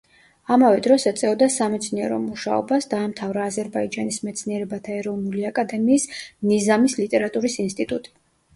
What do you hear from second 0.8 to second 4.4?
დროს ეწეოდა სამეცნიერო მუშაობას, დაამთავრა აზერბაიჯანის